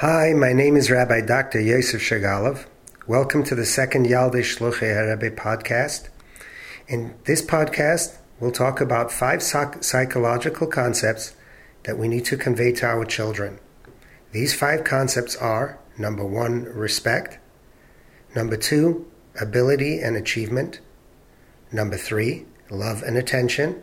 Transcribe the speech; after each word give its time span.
Hi, 0.00 0.34
my 0.34 0.52
name 0.52 0.76
is 0.76 0.90
Rabbi 0.90 1.22
Dr. 1.22 1.58
Yosef 1.58 2.02
Shagalov. 2.02 2.66
Welcome 3.06 3.42
to 3.44 3.54
the 3.54 3.64
second 3.64 4.04
Yaldei 4.04 4.42
Shluchei 4.42 4.92
Rebbe 4.92 5.34
podcast. 5.34 6.10
In 6.86 7.14
this 7.24 7.40
podcast, 7.40 8.18
we'll 8.38 8.50
talk 8.50 8.82
about 8.82 9.10
five 9.10 9.42
psych- 9.42 9.82
psychological 9.82 10.66
concepts 10.66 11.34
that 11.84 11.96
we 11.96 12.08
need 12.08 12.26
to 12.26 12.36
convey 12.36 12.72
to 12.72 12.84
our 12.84 13.06
children. 13.06 13.58
These 14.32 14.52
five 14.52 14.84
concepts 14.84 15.34
are 15.34 15.78
number 15.96 16.26
one, 16.26 16.64
respect, 16.64 17.38
number 18.34 18.58
two, 18.58 19.10
ability 19.40 20.00
and 20.00 20.14
achievement, 20.14 20.80
number 21.72 21.96
three, 21.96 22.44
love 22.68 23.02
and 23.02 23.16
attention, 23.16 23.80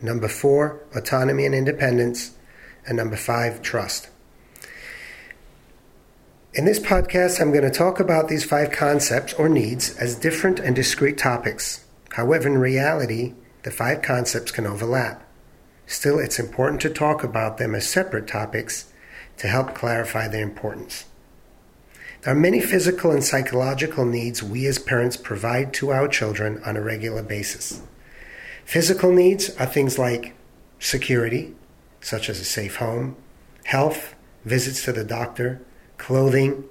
number 0.00 0.26
four, 0.26 0.80
autonomy 0.96 1.46
and 1.46 1.54
independence, 1.54 2.32
and 2.84 2.96
number 2.96 3.16
five, 3.16 3.62
trust. 3.62 4.08
In 6.54 6.66
this 6.66 6.78
podcast, 6.78 7.40
I'm 7.40 7.50
going 7.50 7.64
to 7.64 7.70
talk 7.70 7.98
about 7.98 8.28
these 8.28 8.44
five 8.44 8.70
concepts 8.70 9.32
or 9.32 9.48
needs 9.48 9.96
as 9.96 10.14
different 10.14 10.58
and 10.58 10.76
discrete 10.76 11.16
topics. 11.16 11.86
However, 12.10 12.46
in 12.46 12.58
reality, 12.58 13.32
the 13.62 13.70
five 13.70 14.02
concepts 14.02 14.52
can 14.52 14.66
overlap. 14.66 15.26
Still, 15.86 16.18
it's 16.18 16.38
important 16.38 16.82
to 16.82 16.90
talk 16.90 17.24
about 17.24 17.56
them 17.56 17.74
as 17.74 17.88
separate 17.88 18.26
topics 18.26 18.92
to 19.38 19.48
help 19.48 19.74
clarify 19.74 20.28
their 20.28 20.42
importance. 20.42 21.06
There 22.20 22.34
are 22.34 22.38
many 22.38 22.60
physical 22.60 23.12
and 23.12 23.24
psychological 23.24 24.04
needs 24.04 24.42
we 24.42 24.66
as 24.66 24.78
parents 24.78 25.16
provide 25.16 25.72
to 25.74 25.90
our 25.90 26.06
children 26.06 26.60
on 26.66 26.76
a 26.76 26.82
regular 26.82 27.22
basis. 27.22 27.80
Physical 28.66 29.10
needs 29.10 29.56
are 29.56 29.64
things 29.64 29.98
like 29.98 30.34
security, 30.78 31.54
such 32.02 32.28
as 32.28 32.40
a 32.40 32.44
safe 32.44 32.76
home, 32.76 33.16
health, 33.64 34.14
visits 34.44 34.84
to 34.84 34.92
the 34.92 35.02
doctor, 35.02 35.62
clothing, 36.02 36.64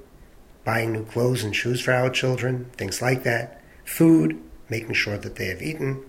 buying 0.66 0.92
new 0.92 1.06
clothes 1.06 1.42
and 1.42 1.56
shoes 1.56 1.80
for 1.80 1.94
our 1.94 2.10
children, 2.10 2.66
things 2.76 3.02
like 3.02 3.24
that, 3.24 3.62
food, 3.86 4.38
making 4.68 4.94
sure 4.94 5.18
that 5.18 5.38
they 5.38 5.46
have 5.46 5.62
eaten, 5.62 6.04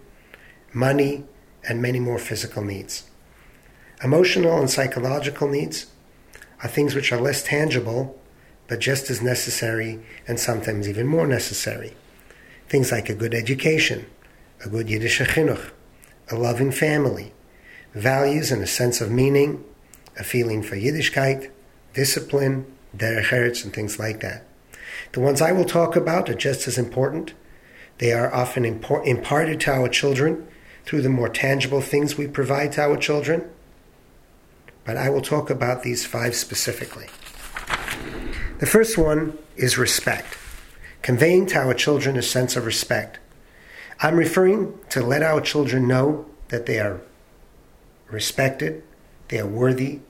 money, 0.73 1.23
and 1.69 1.81
many 1.81 2.01
more 2.01 2.19
physical 2.19 2.65
needs. 2.65 3.05
Emotional 4.03 4.59
and 4.59 4.69
psychological 4.69 5.49
needs 5.49 5.87
are 6.65 6.69
things 6.69 6.97
which 6.97 7.13
are 7.13 7.21
less 7.21 7.45
tangible, 7.45 8.21
but 8.67 8.81
just 8.81 9.09
as 9.09 9.23
necessary 9.23 10.01
and 10.27 10.41
sometimes 10.41 10.89
even 10.89 11.07
more 11.07 11.29
necessary. 11.29 11.95
Things 12.69 12.91
like 12.91 13.09
a 13.09 13.15
good 13.15 13.35
education, 13.35 14.07
a 14.65 14.69
good 14.69 14.91
Yiddish 14.91 15.21
chinuch, 15.21 15.71
a 16.29 16.35
loving 16.35 16.73
family, 16.73 17.33
values 17.95 18.51
and 18.51 18.63
a 18.63 18.67
sense 18.67 19.01
of 19.01 19.13
meaning, 19.13 19.65
a 20.19 20.25
feeling 20.25 20.61
for 20.61 20.75
Yiddishkeit, 20.75 21.53
discipline, 21.95 22.67
derech 22.97 23.29
eretz, 23.31 23.65
and 23.65 23.73
things 23.73 23.99
like 23.99 24.21
that. 24.21 24.45
The 25.13 25.21
ones 25.21 25.41
I 25.41 25.53
will 25.53 25.65
talk 25.65 25.97
about 25.97 26.29
are 26.29 26.35
just 26.35 26.69
as 26.69 26.79
important. 26.79 27.35
They 27.99 28.13
are 28.13 28.33
often 28.33 28.65
import- 28.65 29.07
imparted 29.07 29.61
to 29.61 29.73
our 29.73 29.89
children 29.89 30.47
through 30.85 31.03
the 31.03 31.09
more 31.09 31.29
tangible 31.29 31.81
things 31.81 32.17
we 32.17 32.27
provide 32.27 32.73
to 32.73 32.83
our 32.83 32.97
children. 32.97 33.49
But 34.85 34.97
I 34.97 35.11
will 35.11 35.21
talk 35.21 35.51
about 35.51 35.83
these 35.83 36.05
five 36.05 36.35
specifically. 36.35 37.07
The 38.59 38.67
first 38.67 38.99
one 38.99 39.39
is 39.57 39.79
respect, 39.79 40.37
conveying 41.03 41.47
to 41.47 41.59
our 41.59 41.75
children 41.75 42.17
a 42.17 42.23
sense 42.23 42.57
of 42.57 42.67
respect. 42.67 43.19
I'm 44.01 44.17
referring 44.17 44.79
to 44.91 45.03
let 45.03 45.23
our 45.23 45.41
children 45.41 45.87
know 45.87 46.27
that 46.49 46.67
they 46.67 46.81
are 46.81 47.01
respected, 48.11 48.83
they 49.29 49.39
are 49.39 49.47
worthy, 49.47 50.01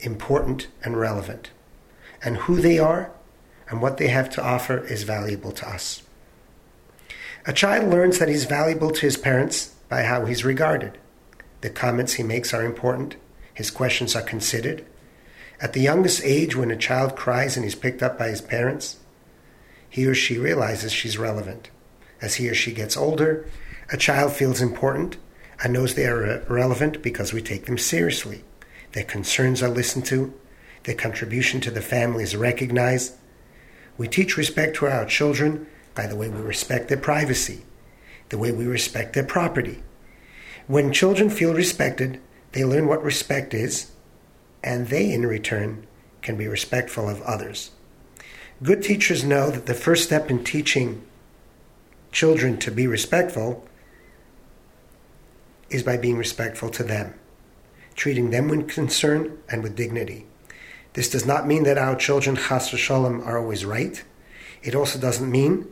important, 0.00 0.68
and 0.84 0.96
relevant 0.96 1.50
and 2.26 2.38
who 2.38 2.60
they 2.60 2.76
are 2.76 3.12
and 3.70 3.80
what 3.80 3.98
they 3.98 4.08
have 4.08 4.28
to 4.28 4.42
offer 4.42 4.84
is 4.86 5.04
valuable 5.04 5.52
to 5.52 5.68
us. 5.68 6.02
A 7.46 7.52
child 7.52 7.88
learns 7.88 8.18
that 8.18 8.28
he's 8.28 8.44
valuable 8.44 8.90
to 8.90 9.00
his 9.02 9.16
parents 9.16 9.68
by 9.88 10.02
how 10.02 10.24
he's 10.24 10.44
regarded. 10.44 10.98
The 11.60 11.70
comments 11.70 12.14
he 12.14 12.24
makes 12.24 12.52
are 12.52 12.64
important, 12.64 13.14
his 13.54 13.70
questions 13.70 14.16
are 14.16 14.22
considered. 14.22 14.84
At 15.60 15.72
the 15.72 15.80
youngest 15.80 16.20
age, 16.24 16.56
when 16.56 16.72
a 16.72 16.76
child 16.76 17.14
cries 17.14 17.56
and 17.56 17.64
he's 17.64 17.76
picked 17.76 18.02
up 18.02 18.18
by 18.18 18.28
his 18.28 18.40
parents, 18.40 18.96
he 19.88 20.04
or 20.04 20.14
she 20.14 20.36
realizes 20.36 20.92
she's 20.92 21.16
relevant. 21.16 21.70
As 22.20 22.34
he 22.34 22.48
or 22.48 22.54
she 22.54 22.72
gets 22.72 22.96
older, 22.96 23.46
a 23.92 23.96
child 23.96 24.32
feels 24.32 24.60
important 24.60 25.16
and 25.62 25.72
knows 25.72 25.94
they 25.94 26.06
are 26.06 26.44
relevant 26.48 27.02
because 27.02 27.32
we 27.32 27.40
take 27.40 27.66
them 27.66 27.78
seriously. 27.78 28.42
Their 28.92 29.04
concerns 29.04 29.62
are 29.62 29.68
listened 29.68 30.06
to, 30.06 30.34
their 30.86 30.94
contribution 30.94 31.60
to 31.60 31.70
the 31.70 31.82
family 31.82 32.22
is 32.22 32.36
recognized. 32.36 33.14
We 33.98 34.06
teach 34.06 34.36
respect 34.36 34.76
to 34.76 34.86
our 34.86 35.04
children 35.04 35.66
by 35.94 36.06
the 36.06 36.16
way 36.16 36.28
we 36.28 36.40
respect 36.40 36.88
their 36.88 36.96
privacy, 36.96 37.62
the 38.28 38.38
way 38.38 38.52
we 38.52 38.66
respect 38.66 39.12
their 39.12 39.24
property. 39.24 39.82
When 40.68 40.92
children 40.92 41.28
feel 41.28 41.54
respected, 41.54 42.20
they 42.52 42.64
learn 42.64 42.86
what 42.86 43.02
respect 43.02 43.52
is, 43.52 43.90
and 44.62 44.86
they, 44.86 45.12
in 45.12 45.26
return, 45.26 45.86
can 46.22 46.36
be 46.36 46.46
respectful 46.46 47.08
of 47.08 47.20
others. 47.22 47.72
Good 48.62 48.82
teachers 48.82 49.24
know 49.24 49.50
that 49.50 49.66
the 49.66 49.74
first 49.74 50.04
step 50.04 50.30
in 50.30 50.44
teaching 50.44 51.04
children 52.12 52.58
to 52.58 52.70
be 52.70 52.86
respectful 52.86 53.66
is 55.68 55.82
by 55.82 55.96
being 55.96 56.16
respectful 56.16 56.70
to 56.70 56.84
them, 56.84 57.14
treating 57.96 58.30
them 58.30 58.48
with 58.48 58.68
concern 58.68 59.38
and 59.48 59.62
with 59.62 59.74
dignity. 59.74 60.26
This 60.96 61.10
does 61.10 61.26
not 61.26 61.46
mean 61.46 61.64
that 61.64 61.76
our 61.76 61.94
children, 61.94 62.36
chas 62.36 62.70
v'shalom, 62.70 63.24
are 63.26 63.36
always 63.36 63.66
right. 63.66 64.02
It 64.62 64.74
also 64.74 64.98
doesn't 64.98 65.30
mean 65.30 65.70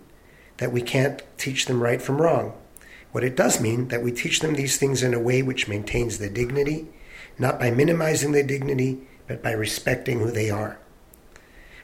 that 0.58 0.70
we 0.70 0.82
can't 0.82 1.22
teach 1.38 1.64
them 1.64 1.82
right 1.82 2.02
from 2.02 2.20
wrong. 2.20 2.52
What 3.10 3.24
it 3.24 3.34
does 3.34 3.58
mean 3.58 3.88
that 3.88 4.02
we 4.02 4.12
teach 4.12 4.40
them 4.40 4.52
these 4.52 4.76
things 4.76 5.02
in 5.02 5.14
a 5.14 5.18
way 5.18 5.40
which 5.40 5.66
maintains 5.66 6.18
their 6.18 6.28
dignity, 6.28 6.88
not 7.38 7.58
by 7.58 7.70
minimizing 7.70 8.32
their 8.32 8.42
dignity, 8.42 8.98
but 9.26 9.42
by 9.42 9.52
respecting 9.52 10.18
who 10.18 10.30
they 10.30 10.50
are. 10.50 10.78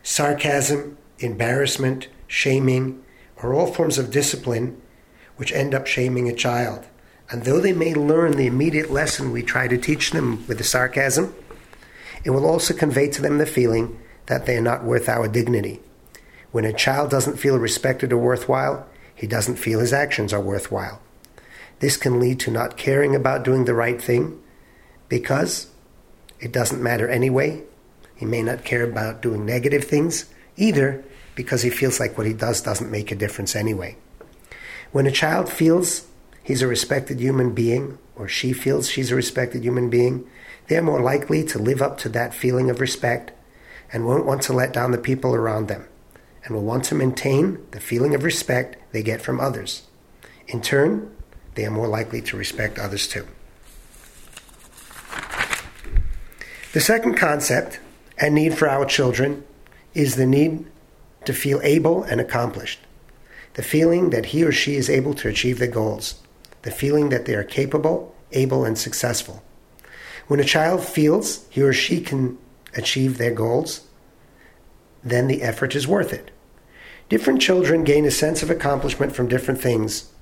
Sarcasm, 0.03 0.99
embarrassment, 1.19 2.09
shaming 2.27 3.03
are 3.39 3.55
all 3.55 3.73
forms 3.73 3.97
of 3.97 4.11
discipline 4.11 4.79
which 5.37 5.53
end 5.53 5.75
up 5.75 5.87
shaming 5.87 6.29
a 6.29 6.37
child. 6.37 6.85
And 7.31 7.45
though 7.45 7.61
they 7.61 7.73
may 7.73 7.95
learn 7.95 8.33
the 8.33 8.47
immediate 8.47 8.91
lesson 8.91 9.33
we 9.33 9.43
try 9.43 9.67
to 9.67 9.79
teach 9.79 10.11
them 10.11 10.47
with 10.47 10.59
the 10.59 10.65
sarcasm, 10.65 11.35
it 12.25 12.31
will 12.31 12.47
also 12.47 12.75
convey 12.75 13.09
to 13.09 13.23
them 13.23 13.39
the 13.39 13.47
feeling 13.47 13.99
that 14.27 14.47
they 14.47 14.57
are 14.57 14.63
not 14.63 14.85
worth 14.85 15.09
our 15.09 15.29
dignity. 15.29 15.81
When 16.53 16.65
a 16.65 16.73
child 16.73 17.11
doesn't 17.11 17.39
feel 17.39 17.59
respected 17.59 18.13
or 18.13 18.19
worthwhile, 18.19 18.87
he 19.15 19.27
doesn't 19.27 19.57
feel 19.57 19.81
his 19.81 19.93
actions 19.93 20.33
are 20.33 20.41
worthwhile. 20.41 21.01
This 21.81 21.97
can 21.97 22.21
lead 22.21 22.41
to 22.41 22.51
not 22.51 22.77
caring 22.77 23.15
about 23.15 23.45
doing 23.45 23.65
the 23.65 23.75
right 23.75 24.01
thing 24.01 24.41
because 25.09 25.69
it 26.41 26.53
doesn't 26.53 26.83
matter 26.83 27.09
anyway. 27.09 27.63
He 28.17 28.27
may 28.27 28.43
not 28.43 28.65
care 28.65 28.85
about 28.85 29.23
doing 29.23 29.47
negative 29.47 29.85
things 29.85 30.27
either 30.57 31.05
because 31.35 31.63
he 31.63 31.71
feels 31.71 31.99
like 32.01 32.19
what 32.19 32.27
he 32.27 32.35
does 32.35 32.61
doesn't 32.61 32.91
make 32.91 33.11
a 33.11 33.17
difference 33.17 33.57
anyway. 33.57 33.97
When 34.93 35.07
a 35.07 35.13
child 35.13 35.49
feels 35.49 36.07
he's 36.43 36.63
a 36.63 36.67
respected 36.67 37.21
human 37.21 37.55
being, 37.55 37.99
or 38.17 38.29
she 38.29 38.53
feels 38.53 38.89
she's 38.89 39.11
a 39.11 39.17
respected 39.17 39.63
human 39.65 39.89
being, 39.89 40.29
they're 40.71 40.81
more 40.81 41.01
likely 41.01 41.43
to 41.43 41.59
live 41.59 41.83
up 41.83 41.99
to 41.99 42.09
that 42.09 42.33
feeling 42.33 42.71
of 42.71 42.81
respect 42.81 43.33
and 43.93 44.07
won't 44.07 44.25
want 44.25 44.41
to 44.41 44.53
let 44.53 44.73
down 44.73 44.93
the 44.93 44.99
people 44.99 45.35
around 45.35 45.67
them 45.67 45.89
and 46.45 46.55
will 46.55 46.63
want 46.63 46.85
to 46.85 46.95
maintain 46.95 47.59
the 47.73 47.81
feeling 47.81 48.15
of 48.15 48.23
respect 48.23 48.77
they 48.93 49.03
get 49.03 49.21
from 49.21 49.41
others. 49.41 49.83
In 50.47 50.63
turn, 50.63 51.11
they 51.57 51.65
are 51.65 51.73
more 51.73 51.89
likely 51.89 52.23
to 52.23 52.37
respect 52.37 52.79
others 52.79 53.09
too. 53.09 53.27
The 56.73 56.81
second 56.81 57.17
concept 57.17 57.81
and 58.17 58.33
need 58.33 58.55
for 58.55 58.69
our 58.69 58.87
children 58.87 59.43
is 59.93 60.15
the 60.15 60.25
need 60.25 60.67
to 61.25 61.33
feel 61.33 61.61
able 61.65 62.05
and 62.05 62.21
accomplished. 62.21 62.79
The 63.55 63.65
feeling 63.65 64.11
that 64.11 64.27
he 64.27 64.45
or 64.45 64.53
she 64.53 64.77
is 64.77 64.89
able 64.89 65.15
to 65.15 65.29
achieve 65.29 65.59
their 65.59 65.67
goals. 65.67 66.23
The 66.63 66.71
feeling 66.71 67.09
that 67.09 67.25
they 67.25 67.35
are 67.35 67.43
capable, 67.43 68.15
able, 68.31 68.65
and 68.65 68.79
successful. 68.79 69.43
When 70.31 70.39
a 70.39 70.45
child 70.45 70.85
feels 70.85 71.45
he 71.51 71.61
or 71.61 71.73
she 71.73 72.01
can 72.01 72.39
achieve 72.77 73.19
their 73.19 73.35
goals, 73.35 73.81
then 75.03 75.27
the 75.27 75.43
effort 75.43 75.75
is 75.75 75.89
worth 75.89 76.13
it. 76.13 76.31
Different 77.09 77.43
children 77.43 77.83
gain 77.83 78.05
a 78.05 78.13
sense 78.13 78.41
of 78.41 78.49
accomplishment 78.49 79.13
from 79.13 79.27
different 79.27 79.61
things. 79.61 80.13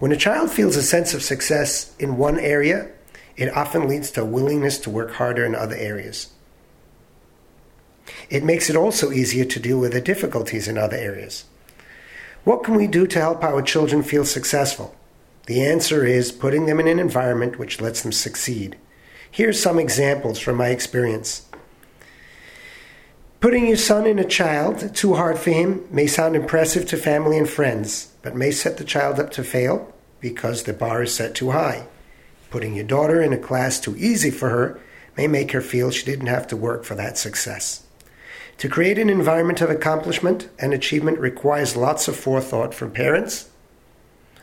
When 0.00 0.10
a 0.10 0.16
child 0.16 0.50
feels 0.50 0.74
a 0.74 0.82
sense 0.82 1.14
of 1.14 1.22
success 1.22 1.94
in 2.00 2.16
one 2.16 2.36
area, 2.36 2.90
it 3.36 3.56
often 3.56 3.86
leads 3.86 4.10
to 4.10 4.22
a 4.22 4.24
willingness 4.24 4.76
to 4.78 4.90
work 4.90 5.12
harder 5.12 5.44
in 5.44 5.54
other 5.54 5.76
areas. 5.76 6.32
It 8.28 8.42
makes 8.42 8.68
it 8.68 8.74
also 8.74 9.12
easier 9.12 9.44
to 9.44 9.60
deal 9.60 9.78
with 9.78 9.92
the 9.92 10.00
difficulties 10.00 10.66
in 10.66 10.76
other 10.76 10.96
areas. 10.96 11.44
What 12.42 12.64
can 12.64 12.74
we 12.74 12.88
do 12.88 13.06
to 13.06 13.20
help 13.20 13.44
our 13.44 13.62
children 13.62 14.02
feel 14.02 14.24
successful? 14.24 14.96
The 15.46 15.64
answer 15.64 16.04
is 16.04 16.32
putting 16.32 16.66
them 16.66 16.80
in 16.80 16.88
an 16.88 16.98
environment 16.98 17.56
which 17.56 17.80
lets 17.80 18.02
them 18.02 18.10
succeed. 18.10 18.78
Here's 19.34 19.60
some 19.60 19.80
examples 19.80 20.38
from 20.38 20.58
my 20.58 20.68
experience. 20.68 21.42
Putting 23.40 23.66
your 23.66 23.76
son 23.76 24.06
in 24.06 24.20
a 24.20 24.24
child 24.24 24.94
too 24.94 25.14
hard 25.14 25.38
for 25.38 25.50
him 25.50 25.84
may 25.90 26.06
sound 26.06 26.36
impressive 26.36 26.86
to 26.86 26.96
family 26.96 27.36
and 27.36 27.50
friends, 27.50 28.12
but 28.22 28.36
may 28.36 28.52
set 28.52 28.76
the 28.76 28.84
child 28.84 29.18
up 29.18 29.30
to 29.30 29.42
fail 29.42 29.92
because 30.20 30.62
the 30.62 30.72
bar 30.72 31.02
is 31.02 31.12
set 31.12 31.34
too 31.34 31.50
high. 31.50 31.88
Putting 32.50 32.76
your 32.76 32.84
daughter 32.84 33.20
in 33.20 33.32
a 33.32 33.36
class 33.36 33.80
too 33.80 33.96
easy 33.96 34.30
for 34.30 34.50
her 34.50 34.80
may 35.16 35.26
make 35.26 35.50
her 35.50 35.60
feel 35.60 35.90
she 35.90 36.06
didn't 36.06 36.28
have 36.28 36.46
to 36.46 36.56
work 36.56 36.84
for 36.84 36.94
that 36.94 37.18
success. 37.18 37.84
To 38.58 38.68
create 38.68 39.00
an 39.00 39.10
environment 39.10 39.60
of 39.60 39.68
accomplishment 39.68 40.48
and 40.60 40.72
achievement 40.72 41.18
requires 41.18 41.74
lots 41.74 42.06
of 42.06 42.14
forethought 42.14 42.72
from 42.72 42.92
parents 42.92 43.50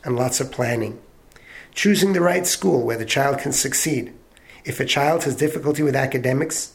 and 0.04 0.18
lots 0.18 0.42
of 0.42 0.52
planning. 0.52 1.00
Choosing 1.74 2.12
the 2.12 2.20
right 2.20 2.46
school 2.46 2.86
where 2.86 2.98
the 2.98 3.06
child 3.06 3.40
can 3.40 3.54
succeed. 3.54 4.16
If 4.63 4.80
a 4.80 4.86
child 4.86 5.24
has 5.24 5.36
difficulty 5.36 5.84
with 5.84 5.96
academics, 5.96 6.74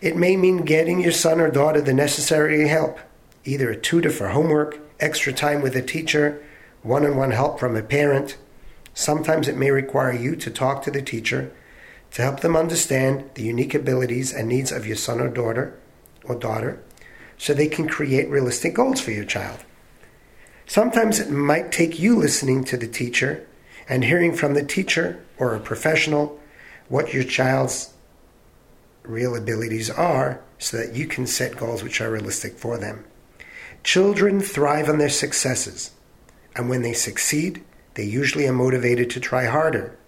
it 0.00 0.16
may 0.16 0.36
mean 0.36 0.64
getting 0.64 1.00
your 1.00 1.12
son 1.12 1.40
or 1.40 1.50
daughter 1.50 1.80
the 1.80 1.94
necessary 1.94 2.68
help, 2.68 2.98
either 3.44 3.70
a 3.70 3.76
tutor 3.76 4.10
for 4.10 4.28
homework, 4.28 4.78
extra 4.98 5.32
time 5.32 5.62
with 5.62 5.76
a 5.76 5.82
teacher, 5.82 6.42
one 6.82 7.04
on 7.04 7.16
one 7.16 7.30
help 7.30 7.60
from 7.60 7.76
a 7.76 7.82
parent. 7.82 8.36
Sometimes 8.94 9.48
it 9.48 9.56
may 9.56 9.70
require 9.70 10.12
you 10.12 10.36
to 10.36 10.50
talk 10.50 10.82
to 10.82 10.90
the 10.90 11.02
teacher 11.02 11.52
to 12.12 12.22
help 12.22 12.40
them 12.40 12.56
understand 12.56 13.30
the 13.34 13.42
unique 13.42 13.74
abilities 13.74 14.32
and 14.32 14.48
needs 14.48 14.70
of 14.70 14.86
your 14.86 14.96
son 14.96 15.20
or 15.20 15.28
daughter 15.28 15.78
or 16.24 16.34
daughter 16.34 16.82
so 17.38 17.54
they 17.54 17.66
can 17.66 17.88
create 17.88 18.28
realistic 18.28 18.74
goals 18.74 19.00
for 19.00 19.10
your 19.10 19.24
child. 19.24 19.64
Sometimes 20.66 21.18
it 21.18 21.30
might 21.30 21.72
take 21.72 21.98
you 21.98 22.16
listening 22.16 22.64
to 22.64 22.76
the 22.76 22.86
teacher 22.86 23.46
and 23.88 24.04
hearing 24.04 24.32
from 24.32 24.54
the 24.54 24.64
teacher 24.64 25.22
or 25.38 25.54
a 25.54 25.60
professional 25.60 26.38
what 26.88 27.14
your 27.14 27.24
child's 27.24 27.92
real 29.02 29.34
abilities 29.34 29.90
are 29.90 30.40
so 30.58 30.76
that 30.76 30.94
you 30.94 31.06
can 31.06 31.26
set 31.26 31.56
goals 31.56 31.82
which 31.82 32.00
are 32.00 32.10
realistic 32.10 32.56
for 32.56 32.78
them. 32.78 33.04
Children 33.82 34.40
thrive 34.40 34.88
on 34.88 34.98
their 34.98 35.08
successes, 35.08 35.90
and 36.54 36.68
when 36.68 36.82
they 36.82 36.92
succeed, 36.92 37.64
they 37.94 38.04
usually 38.04 38.46
are 38.46 38.52
motivated 38.52 39.10
to 39.10 39.20
try 39.20 39.46
harder. 39.46 39.98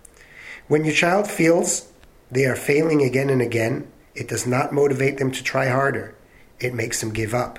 When 0.68 0.84
your 0.84 0.94
child 0.94 1.28
feels 1.28 1.88
they 2.30 2.46
are 2.46 2.56
failing 2.56 3.02
again 3.02 3.30
and 3.30 3.42
again, 3.42 3.90
it 4.14 4.28
does 4.28 4.46
not 4.46 4.72
motivate 4.72 5.18
them 5.18 5.32
to 5.32 5.42
try 5.42 5.68
harder. 5.68 6.14
It 6.60 6.72
makes 6.72 7.00
them 7.00 7.12
give 7.12 7.34
up. 7.34 7.58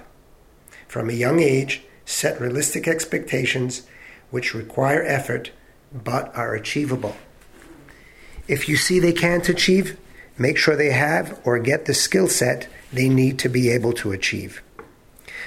From 0.88 1.10
a 1.10 1.14
young 1.14 1.40
age, 1.40 1.84
set 2.06 2.40
realistic 2.40 2.88
expectations 2.88 3.86
which 4.32 4.54
require 4.54 5.04
effort 5.04 5.52
but 5.94 6.36
are 6.36 6.56
achievable. 6.56 7.16
If 8.48 8.70
you 8.70 8.78
see 8.78 9.00
they 9.00 9.14
can't 9.14 9.48
achieve, 9.50 9.98
make 10.38 10.58
sure 10.58 10.76
they 10.76 10.92
have 10.92 11.40
or 11.44 11.58
get 11.60 11.86
the 11.86 11.94
skill 11.94 12.28
set 12.28 12.68
they 12.94 13.10
need 13.10 13.40
to 13.40 13.50
be 13.50 13.70
able 13.70 13.94
to 13.94 14.12
achieve. 14.12 14.62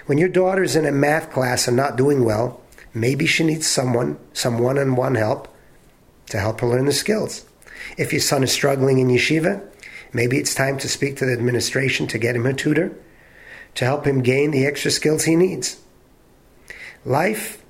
When 0.07 0.19
your 0.19 0.29
daughter's 0.29 0.77
in 0.77 0.87
a 0.87 0.93
math 0.93 1.31
class 1.31 1.69
and 1.69 1.77
not 1.77 1.97
doing 1.97 2.25
well, 2.25 2.61
maybe 2.95 3.27
she 3.27 3.45
needs 3.45 3.67
someone, 3.67 4.19
some 4.33 4.59
one 4.59 4.79
on 4.79 4.97
one 4.97 5.15
help 5.15 5.55
to 6.31 6.39
help 6.39 6.61
her 6.61 6.67
learn 6.67 6.87
the 6.87 6.93
skills. 6.93 7.45
If 7.97 8.13
your 8.13 8.21
son 8.21 8.43
is 8.43 8.53
struggling 8.53 8.99
in 8.99 9.09
yeshiva, 9.09 9.63
maybe 10.13 10.39
it's 10.39 10.55
time 10.55 10.79
to 10.79 10.89
speak 10.89 11.17
to 11.17 11.27
the 11.27 11.33
administration 11.33 12.07
to 12.09 12.19
get 12.19 12.37
him 12.37 12.47
a 12.47 12.53
tutor 12.53 12.97
to 13.75 13.85
help 13.85 14.07
him 14.07 14.23
gain 14.23 14.51
the 14.51 14.67
extra 14.67 14.91
skills 14.91 15.25
he 15.25 15.37
needs. 15.37 15.81
Life 17.05 17.63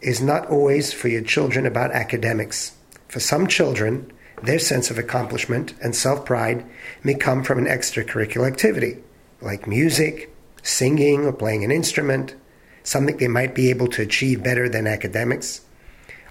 is 0.00 0.22
not 0.22 0.46
always 0.48 0.92
for 0.92 1.08
your 1.08 1.22
children 1.22 1.66
about 1.66 1.92
academics. 1.92 2.72
For 3.08 3.20
some 3.20 3.46
children, 3.46 4.10
their 4.42 4.58
sense 4.58 4.90
of 4.90 4.98
accomplishment 4.98 5.74
and 5.82 5.94
self 5.94 6.24
pride 6.24 6.64
may 7.02 7.14
come 7.14 7.42
from 7.42 7.58
an 7.58 7.66
extracurricular 7.66 8.46
activity, 8.46 8.98
like 9.40 9.66
music, 9.66 10.34
singing, 10.62 11.26
or 11.26 11.32
playing 11.32 11.64
an 11.64 11.70
instrument, 11.70 12.34
something 12.82 13.16
they 13.16 13.28
might 13.28 13.54
be 13.54 13.70
able 13.70 13.86
to 13.88 14.02
achieve 14.02 14.42
better 14.42 14.68
than 14.68 14.86
academics, 14.86 15.62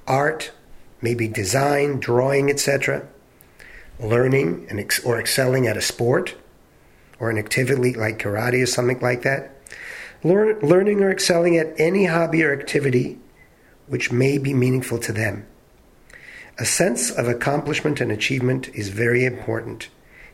art, 0.07 0.51
maybe 1.01 1.27
design, 1.27 1.99
drawing, 1.99 2.49
etc., 2.49 3.07
learning 3.99 4.65
and 4.69 4.79
ex- 4.79 5.03
or 5.05 5.19
excelling 5.19 5.67
at 5.67 5.77
a 5.77 5.81
sport 5.81 6.35
or 7.19 7.29
an 7.29 7.37
activity 7.37 7.93
like 7.93 8.19
karate 8.19 8.63
or 8.63 8.65
something 8.65 8.99
like 8.99 9.21
that. 9.21 9.55
Learn, 10.23 10.59
learning 10.59 11.01
or 11.01 11.11
excelling 11.11 11.57
at 11.57 11.79
any 11.79 12.05
hobby 12.05 12.43
or 12.43 12.53
activity 12.53 13.19
which 13.87 14.11
may 14.11 14.37
be 14.37 14.53
meaningful 14.53 14.97
to 14.97 15.11
them. 15.11 15.45
A 16.61 16.65
sense 16.65 17.09
of 17.09 17.27
accomplishment 17.27 17.99
and 18.01 18.11
achievement 18.11 18.69
is 18.75 18.89
very 18.89 19.25
important. 19.25 19.89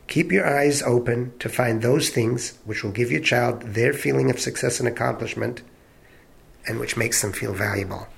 Keep 0.08 0.30
your 0.30 0.46
eyes 0.46 0.82
open 0.82 1.32
to 1.38 1.48
find 1.48 1.80
those 1.80 2.10
things 2.10 2.58
which 2.66 2.84
will 2.84 2.90
give 2.90 3.10
your 3.10 3.22
child 3.22 3.62
their 3.62 3.94
feeling 3.94 4.28
of 4.28 4.38
success 4.38 4.78
and 4.78 4.86
accomplishment 4.86 5.62
and 6.66 6.78
which 6.78 6.98
makes 6.98 7.22
them 7.22 7.32
feel 7.32 7.54
valuable. 7.54 8.08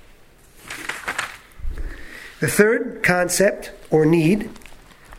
The 2.41 2.49
third 2.49 3.01
concept 3.01 3.71
or 3.89 4.05
need 4.05 4.49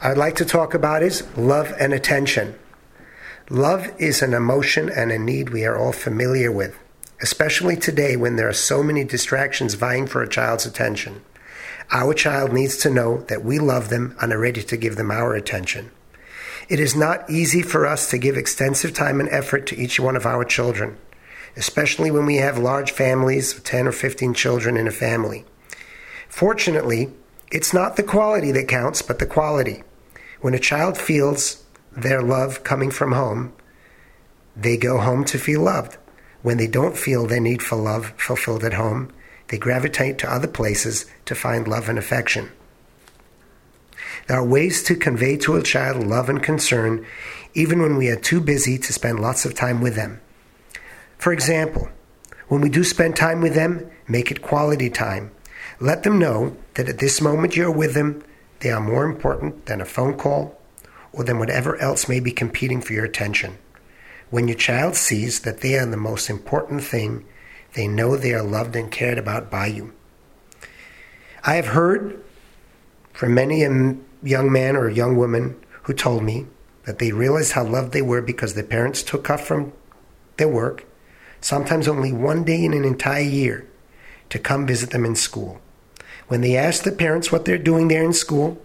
I'd 0.02 0.18
like 0.18 0.36
to 0.36 0.44
talk 0.44 0.74
about 0.74 1.02
is 1.02 1.26
love 1.34 1.72
and 1.80 1.94
attention. 1.94 2.58
Love 3.48 3.90
is 3.98 4.20
an 4.20 4.34
emotion 4.34 4.90
and 4.90 5.10
a 5.10 5.18
need 5.18 5.48
we 5.48 5.64
are 5.64 5.78
all 5.78 5.92
familiar 5.92 6.52
with, 6.52 6.78
especially 7.22 7.76
today 7.76 8.16
when 8.16 8.36
there 8.36 8.50
are 8.50 8.52
so 8.52 8.82
many 8.82 9.02
distractions 9.02 9.72
vying 9.72 10.06
for 10.06 10.22
a 10.22 10.28
child's 10.28 10.66
attention. 10.66 11.22
Our 11.90 12.14
child 12.14 12.52
needs 12.52 12.76
to 12.78 12.90
know 12.90 13.18
that 13.28 13.44
we 13.44 13.58
love 13.58 13.88
them 13.88 14.16
and 14.20 14.32
are 14.32 14.38
ready 14.38 14.62
to 14.62 14.76
give 14.76 14.96
them 14.96 15.10
our 15.10 15.34
attention. 15.34 15.90
It 16.68 16.80
is 16.80 16.94
not 16.94 17.28
easy 17.28 17.62
for 17.62 17.86
us 17.86 18.08
to 18.10 18.18
give 18.18 18.36
extensive 18.36 18.94
time 18.94 19.20
and 19.20 19.28
effort 19.28 19.66
to 19.66 19.76
each 19.76 19.98
one 19.98 20.16
of 20.16 20.26
our 20.26 20.44
children, 20.44 20.96
especially 21.56 22.10
when 22.10 22.24
we 22.24 22.36
have 22.36 22.56
large 22.56 22.92
families 22.92 23.56
of 23.56 23.64
10 23.64 23.88
or 23.88 23.92
15 23.92 24.32
children 24.34 24.76
in 24.76 24.86
a 24.86 24.92
family. 24.92 25.44
Fortunately, 26.28 27.12
it's 27.50 27.74
not 27.74 27.96
the 27.96 28.02
quality 28.02 28.52
that 28.52 28.68
counts, 28.68 29.02
but 29.02 29.18
the 29.18 29.26
quality. 29.26 29.82
When 30.40 30.54
a 30.54 30.58
child 30.58 30.96
feels 30.96 31.62
their 31.94 32.22
love 32.22 32.64
coming 32.64 32.90
from 32.90 33.12
home, 33.12 33.52
they 34.56 34.76
go 34.76 34.98
home 34.98 35.24
to 35.26 35.38
feel 35.38 35.62
loved. 35.62 35.98
When 36.42 36.56
they 36.56 36.66
don't 36.66 36.96
feel 36.96 37.26
their 37.26 37.40
need 37.40 37.62
for 37.62 37.76
love 37.76 38.14
fulfilled 38.16 38.64
at 38.64 38.74
home, 38.74 39.12
they 39.52 39.58
gravitate 39.58 40.16
to 40.16 40.32
other 40.32 40.48
places 40.48 41.04
to 41.26 41.34
find 41.34 41.68
love 41.68 41.90
and 41.90 41.98
affection. 41.98 42.50
There 44.26 44.38
are 44.38 44.44
ways 44.44 44.82
to 44.84 44.96
convey 44.96 45.36
to 45.36 45.56
a 45.56 45.62
child 45.62 46.06
love 46.06 46.30
and 46.30 46.42
concern 46.42 47.04
even 47.52 47.82
when 47.82 47.98
we 47.98 48.08
are 48.08 48.16
too 48.16 48.40
busy 48.40 48.78
to 48.78 48.92
spend 48.94 49.20
lots 49.20 49.44
of 49.44 49.54
time 49.54 49.82
with 49.82 49.94
them. 49.94 50.22
For 51.18 51.34
example, 51.34 51.90
when 52.48 52.62
we 52.62 52.70
do 52.70 52.82
spend 52.82 53.14
time 53.14 53.42
with 53.42 53.54
them, 53.54 53.90
make 54.08 54.30
it 54.30 54.40
quality 54.40 54.88
time. 54.88 55.30
Let 55.80 56.02
them 56.02 56.18
know 56.18 56.56
that 56.72 56.88
at 56.88 56.98
this 56.98 57.20
moment 57.20 57.54
you're 57.54 57.70
with 57.70 57.92
them, 57.92 58.24
they 58.60 58.70
are 58.70 58.80
more 58.80 59.04
important 59.04 59.66
than 59.66 59.82
a 59.82 59.84
phone 59.84 60.14
call 60.16 60.58
or 61.12 61.24
than 61.24 61.38
whatever 61.38 61.76
else 61.76 62.08
may 62.08 62.20
be 62.20 62.32
competing 62.32 62.80
for 62.80 62.94
your 62.94 63.04
attention. 63.04 63.58
When 64.30 64.48
your 64.48 64.56
child 64.56 64.96
sees 64.96 65.40
that 65.40 65.60
they 65.60 65.76
are 65.76 65.84
the 65.84 65.98
most 65.98 66.30
important 66.30 66.82
thing 66.82 67.26
they 67.74 67.88
know 67.88 68.16
they 68.16 68.34
are 68.34 68.42
loved 68.42 68.76
and 68.76 68.90
cared 68.90 69.18
about 69.18 69.50
by 69.50 69.66
you. 69.66 69.92
I 71.44 71.54
have 71.54 71.68
heard 71.68 72.22
from 73.12 73.34
many 73.34 73.62
a 73.62 73.96
young 74.22 74.52
man 74.52 74.76
or 74.76 74.88
a 74.88 74.94
young 74.94 75.16
woman 75.16 75.56
who 75.82 75.92
told 75.92 76.22
me 76.22 76.46
that 76.84 76.98
they 76.98 77.12
realized 77.12 77.52
how 77.52 77.64
loved 77.64 77.92
they 77.92 78.02
were 78.02 78.22
because 78.22 78.54
their 78.54 78.64
parents 78.64 79.02
took 79.02 79.28
off 79.30 79.46
from 79.46 79.72
their 80.36 80.48
work, 80.48 80.84
sometimes 81.40 81.88
only 81.88 82.12
one 82.12 82.44
day 82.44 82.64
in 82.64 82.72
an 82.72 82.84
entire 82.84 83.22
year, 83.22 83.66
to 84.30 84.38
come 84.38 84.66
visit 84.66 84.90
them 84.90 85.04
in 85.04 85.14
school. 85.14 85.60
When 86.28 86.40
they 86.40 86.56
asked 86.56 86.84
the 86.84 86.92
parents 86.92 87.30
what 87.30 87.44
they're 87.44 87.58
doing 87.58 87.88
there 87.88 88.02
in 88.02 88.12
school, 88.12 88.60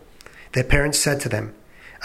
their 0.54 0.64
parents 0.64 1.00
said 1.00 1.20
to 1.22 1.30
them, 1.30 1.54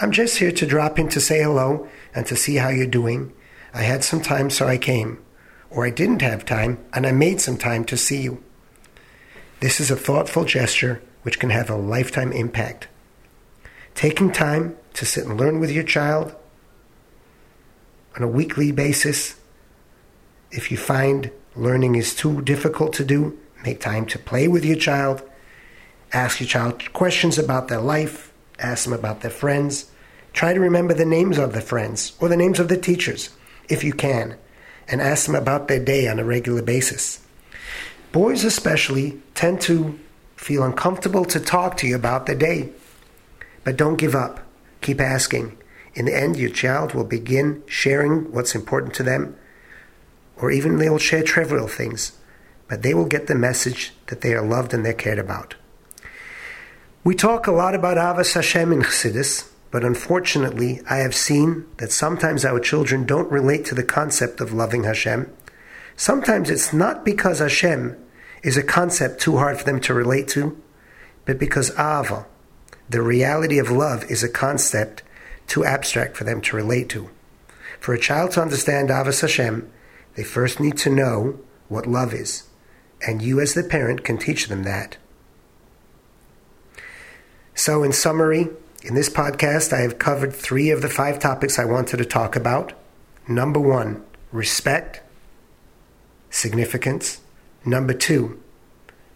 I'm 0.01 0.11
just 0.11 0.39
here 0.39 0.51
to 0.51 0.65
drop 0.65 0.99
in 0.99 1.09
to 1.09 1.21
say 1.21 1.41
hello 1.41 1.87
and 2.13 2.25
to 2.27 2.35
see 2.35 2.55
how 2.55 2.69
you're 2.69 2.87
doing. 2.87 3.31
I 3.73 3.83
had 3.83 4.03
some 4.03 4.21
time, 4.21 4.49
so 4.49 4.67
I 4.67 4.77
came 4.77 5.23
or 5.73 5.85
I 5.85 5.89
didn't 5.89 6.21
have 6.21 6.45
time 6.45 6.77
and 6.93 7.05
I 7.05 7.11
made 7.11 7.41
some 7.41 7.57
time 7.57 7.83
to 7.85 7.97
see 7.97 8.21
you. 8.21 8.43
This 9.59 9.79
is 9.79 9.89
a 9.89 9.95
thoughtful 9.95 10.45
gesture 10.45 11.01
which 11.23 11.39
can 11.39 11.49
have 11.49 11.69
a 11.69 11.75
lifetime 11.75 12.31
impact. 12.31 12.87
Taking 13.95 14.31
time 14.31 14.77
to 14.93 15.05
sit 15.05 15.25
and 15.25 15.39
learn 15.39 15.59
with 15.59 15.71
your 15.71 15.83
child 15.83 16.35
on 18.15 18.23
a 18.23 18.27
weekly 18.27 18.71
basis. 18.71 19.35
If 20.51 20.69
you 20.69 20.77
find 20.77 21.31
learning 21.55 21.95
is 21.95 22.15
too 22.15 22.41
difficult 22.41 22.93
to 22.93 23.05
do, 23.05 23.39
make 23.63 23.79
time 23.79 24.05
to 24.07 24.19
play 24.19 24.47
with 24.47 24.63
your 24.63 24.77
child. 24.77 25.23
Ask 26.11 26.39
your 26.39 26.47
child 26.47 26.93
questions 26.93 27.39
about 27.39 27.67
their 27.67 27.81
life. 27.81 28.31
Ask 28.59 28.83
them 28.83 28.93
about 28.93 29.21
their 29.21 29.31
friends. 29.31 29.89
Try 30.33 30.53
to 30.53 30.59
remember 30.59 30.93
the 30.93 31.05
names 31.05 31.37
of 31.37 31.53
the 31.53 31.61
friends 31.61 32.13
or 32.19 32.27
the 32.27 32.37
names 32.37 32.59
of 32.59 32.67
the 32.67 32.77
teachers 32.77 33.29
if 33.69 33.83
you 33.83 33.93
can 33.93 34.37
and 34.87 35.01
ask 35.01 35.25
them 35.25 35.35
about 35.35 35.67
their 35.67 35.83
day 35.83 36.07
on 36.07 36.19
a 36.19 36.23
regular 36.23 36.61
basis. 36.61 37.19
Boys, 38.11 38.43
especially, 38.43 39.19
tend 39.33 39.61
to 39.61 39.99
feel 40.35 40.63
uncomfortable 40.63 41.25
to 41.25 41.39
talk 41.39 41.77
to 41.77 41.87
you 41.87 41.95
about 41.95 42.25
their 42.25 42.35
day. 42.35 42.69
But 43.63 43.77
don't 43.77 43.97
give 43.97 44.13
up. 44.13 44.41
Keep 44.81 44.99
asking. 44.99 45.57
In 45.95 46.05
the 46.05 46.15
end, 46.15 46.37
your 46.37 46.49
child 46.49 46.93
will 46.93 47.05
begin 47.05 47.63
sharing 47.67 48.31
what's 48.31 48.55
important 48.55 48.93
to 48.95 49.03
them, 49.03 49.35
or 50.37 50.51
even 50.51 50.77
they 50.77 50.89
will 50.89 50.97
share 50.97 51.23
trivial 51.23 51.67
things, 51.67 52.13
but 52.67 52.81
they 52.81 52.93
will 52.93 53.05
get 53.05 53.27
the 53.27 53.35
message 53.35 53.93
that 54.07 54.21
they 54.21 54.33
are 54.33 54.45
loved 54.45 54.73
and 54.73 54.85
they're 54.85 54.93
cared 54.93 55.19
about. 55.19 55.55
We 57.03 57.15
talk 57.15 57.47
a 57.47 57.51
lot 57.51 57.75
about 57.75 57.97
Ahavas 57.97 58.33
Hashem 58.33 58.71
in 58.71 58.81
Chassidus, 58.81 59.49
but 59.73 59.83
unfortunately, 59.83 60.81
I 60.87 60.97
have 60.97 61.15
seen 61.15 61.65
that 61.77 61.91
sometimes 61.91 62.45
our 62.45 62.59
children 62.59 63.07
don't 63.07 63.31
relate 63.31 63.65
to 63.65 63.75
the 63.75 63.83
concept 63.83 64.39
of 64.39 64.53
loving 64.53 64.83
Hashem. 64.83 65.33
Sometimes 65.95 66.51
it's 66.51 66.73
not 66.73 67.03
because 67.03 67.39
Hashem 67.39 67.97
is 68.43 68.55
a 68.55 68.61
concept 68.61 69.19
too 69.19 69.37
hard 69.37 69.57
for 69.57 69.63
them 69.63 69.79
to 69.81 69.95
relate 69.95 70.27
to, 70.27 70.61
but 71.25 71.39
because 71.39 71.71
Ahava, 71.71 72.27
the 72.87 73.01
reality 73.01 73.57
of 73.57 73.71
love, 73.71 74.03
is 74.11 74.23
a 74.23 74.29
concept 74.29 75.01
too 75.47 75.65
abstract 75.65 76.15
for 76.15 76.23
them 76.23 76.39
to 76.41 76.55
relate 76.55 76.87
to. 76.89 77.09
For 77.79 77.95
a 77.95 77.99
child 77.99 78.29
to 78.33 78.43
understand 78.43 78.89
Ahavas 78.89 79.21
Hashem, 79.21 79.67
they 80.13 80.23
first 80.23 80.59
need 80.59 80.77
to 80.77 80.91
know 80.91 81.39
what 81.67 81.87
love 81.87 82.13
is, 82.13 82.43
and 83.07 83.23
you 83.23 83.39
as 83.39 83.55
the 83.55 83.63
parent 83.63 84.03
can 84.03 84.19
teach 84.19 84.49
them 84.49 84.65
that. 84.65 84.97
So, 87.55 87.81
in 87.81 87.91
summary, 87.91 88.49
in 88.83 88.95
this 88.95 89.09
podcast, 89.09 89.71
I 89.71 89.79
have 89.79 89.97
covered 89.97 90.33
three 90.33 90.69
of 90.69 90.81
the 90.81 90.89
five 90.89 91.17
topics 91.17 91.57
I 91.57 91.63
wanted 91.63 91.97
to 91.97 92.05
talk 92.05 92.35
about. 92.35 92.73
Number 93.29 93.59
one, 93.59 94.03
respect, 94.33 95.01
significance. 96.29 97.21
Number 97.63 97.93
two, 97.93 98.41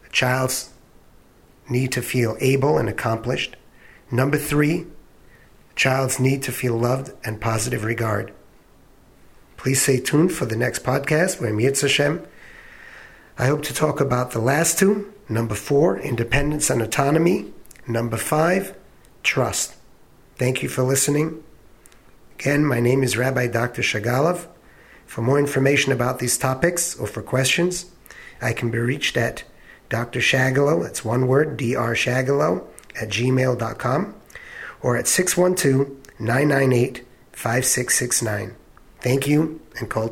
a 0.05 0.09
child's 0.09 0.74
need 1.69 1.91
to 1.91 2.01
feel 2.01 2.38
able 2.39 2.77
and 2.77 2.88
accomplished. 2.88 3.57
Number 4.09 4.38
three, 4.38 4.86
a 5.71 5.75
child's 5.75 6.17
need 6.17 6.43
to 6.43 6.53
feel 6.53 6.77
loved 6.77 7.12
and 7.25 7.41
positive 7.41 7.83
regard. 7.83 8.33
Please 9.57 9.81
stay 9.81 10.00
tuned 10.00 10.31
for 10.31 10.45
the 10.45 10.55
next 10.55 10.86
podcast 10.86 11.41
where 11.41 11.51
Yirtzeh 11.51 11.81
Hashem. 11.81 12.25
I 13.38 13.47
hope 13.47 13.63
to 13.63 13.74
talk 13.74 14.00
about 14.00 14.31
the 14.31 14.39
last 14.39 14.79
two. 14.79 15.13
Number 15.27 15.55
four, 15.55 16.00
independence 16.00 16.69
and 16.69 16.81
autonomy. 16.81 17.51
Number 17.86 18.15
five, 18.15 18.76
trust. 19.27 19.75
Thank 20.38 20.63
you 20.63 20.69
for 20.69 20.84
listening. 20.84 21.43
Again, 22.39 22.65
my 22.65 22.79
name 22.79 23.03
is 23.03 23.17
Rabbi 23.17 23.48
Dr. 23.48 23.81
Shagalov. 23.81 24.48
For 25.05 25.22
more 25.22 25.39
information 25.39 25.91
about 25.91 26.19
these 26.19 26.38
topics 26.38 26.96
or 26.96 27.07
for 27.07 27.22
questions, 27.22 27.86
I 28.41 28.53
can 28.53 28.72
be 28.72 28.77
reached 28.77 29.17
at 29.17 29.43
Dr. 29.89 30.19
Shagalo, 30.19 30.84
that's 30.84 31.05
one 31.05 31.27
word, 31.27 31.57
Dr. 31.57 31.96
Shagalo, 31.96 32.65
at 33.00 33.10
gmail.com, 33.10 34.15
or 34.81 34.98
at 34.98 35.07
612 35.07 35.98
998 36.19 37.05
5669. 37.31 38.55
Thank 39.00 39.27
you 39.27 39.62
and 39.79 39.89
Kol. 39.89 40.10